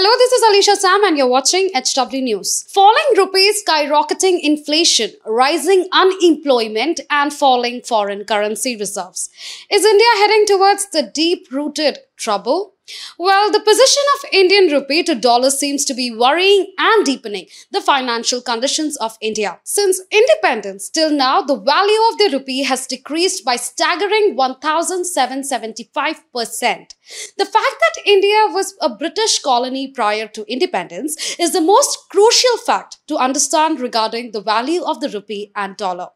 [0.00, 2.62] Hello, this is Alicia Sam and you're watching HW News.
[2.68, 9.28] Falling rupees, skyrocketing inflation, rising unemployment and falling foreign currency reserves.
[9.68, 12.74] Is India heading towards the deep-rooted trouble?
[13.18, 17.80] Well, the position of Indian rupee to dollar seems to be worrying and deepening the
[17.80, 19.60] financial conditions of India.
[19.64, 26.94] Since independence till now, the value of the rupee has decreased by staggering 1775%.
[27.36, 32.56] The fact that India was a British colony prior to independence is the most crucial
[32.64, 36.08] fact to understand regarding the value of the rupee and dollar.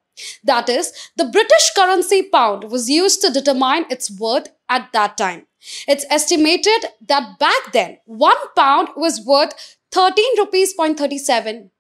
[0.45, 5.47] That is, the British currency pound was used to determine its worth at that time.
[5.87, 11.71] It's estimated that back then, one pound was worth 13 rupees 37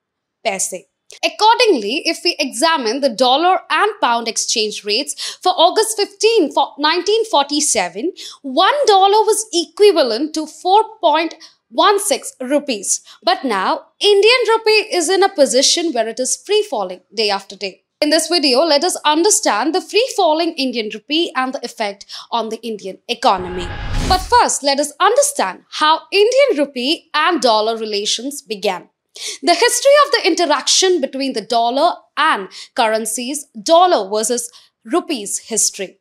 [0.45, 0.84] paise.
[1.24, 8.74] Accordingly, if we examine the dollar and pound exchange rates for August 15, 1947, one
[8.86, 13.02] dollar was equivalent to 4.16 rupees.
[13.22, 17.56] But now, Indian rupee is in a position where it is free falling day after
[17.56, 17.81] day.
[18.03, 22.48] In this video, let us understand the free falling Indian rupee and the effect on
[22.48, 23.69] the Indian economy.
[24.09, 28.89] But first, let us understand how Indian rupee and dollar relations began.
[29.41, 34.50] The history of the interaction between the dollar and currencies, dollar versus
[34.84, 36.00] rupees history.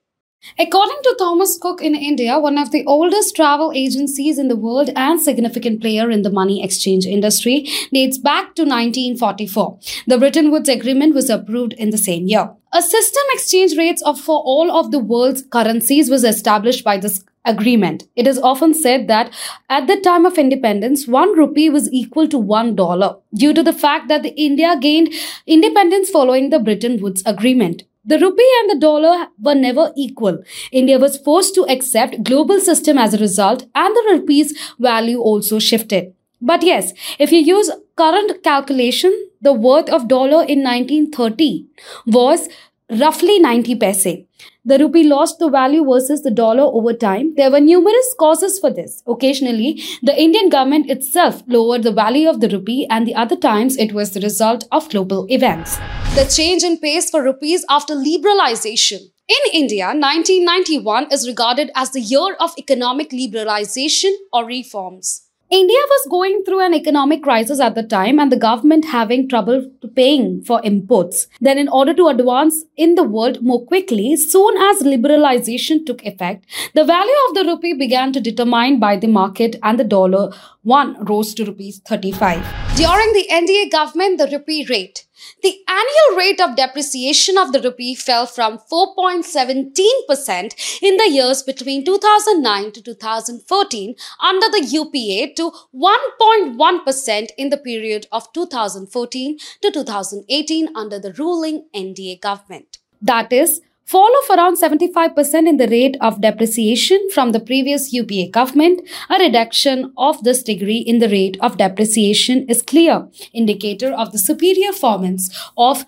[0.59, 4.89] According to Thomas Cook in India, one of the oldest travel agencies in the world
[4.95, 9.79] and significant player in the money exchange industry, dates back to 1944.
[10.07, 12.51] The Bretton Woods Agreement was approved in the same year.
[12.73, 17.23] A system exchange rates of for all of the world's currencies was established by this
[17.45, 18.03] agreement.
[18.15, 19.33] It is often said that
[19.69, 23.73] at the time of independence, one rupee was equal to one dollar due to the
[23.73, 25.13] fact that the India gained
[25.47, 27.83] independence following the Bretton Woods Agreement.
[28.03, 30.43] The rupee and the dollar were never equal.
[30.71, 35.59] India was forced to accept global system as a result and the rupee's value also
[35.59, 36.13] shifted.
[36.41, 41.67] But yes, if you use current calculation, the worth of dollar in 1930
[42.07, 42.49] was
[42.89, 44.25] roughly 90 paise.
[44.65, 47.35] The rupee lost the value versus the dollar over time.
[47.35, 49.03] There were numerous causes for this.
[49.05, 53.77] Occasionally, the Indian government itself lowered the value of the rupee and the other times
[53.77, 55.79] it was the result of global events.
[56.13, 58.99] The change in pace for rupees after liberalization.
[59.29, 65.29] In India, 1991 is regarded as the year of economic liberalization or reforms.
[65.49, 69.69] India was going through an economic crisis at the time and the government having trouble
[69.95, 71.27] paying for imports.
[71.41, 76.45] Then, in order to advance in the world more quickly, soon as liberalization took effect,
[76.73, 80.31] the value of the rupee began to determine by the market and the dollar
[80.63, 82.75] one rose to rupees 35.
[82.75, 85.05] During the NDA government, the rupee rate
[85.43, 91.85] the annual rate of depreciation of the rupee fell from 4.17% in the years between
[91.85, 100.75] 2009 to 2014 under the UPA to 1.1% in the period of 2014 to 2018
[100.75, 102.79] under the ruling NDA government.
[103.01, 108.29] That is, fall of around 75% in the rate of depreciation from the previous UPA
[108.31, 108.79] government,
[109.09, 114.17] a reduction of this degree in the rate of depreciation is clear indicator of the
[114.17, 115.83] superior performance of